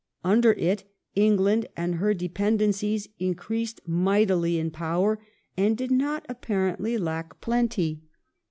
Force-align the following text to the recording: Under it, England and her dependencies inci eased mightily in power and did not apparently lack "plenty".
Under 0.23 0.53
it, 0.53 0.85
England 1.13 1.67
and 1.77 1.93
her 2.01 2.15
dependencies 2.15 3.07
inci 3.19 3.51
eased 3.61 3.81
mightily 3.85 4.57
in 4.57 4.71
power 4.71 5.19
and 5.55 5.77
did 5.77 5.91
not 5.91 6.25
apparently 6.27 6.97
lack 6.97 7.39
"plenty". 7.39 8.01